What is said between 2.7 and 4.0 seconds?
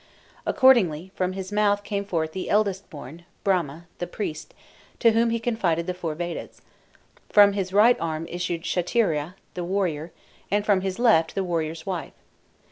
born, Brahma